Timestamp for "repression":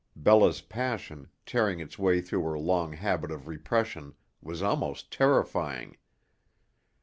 3.47-4.15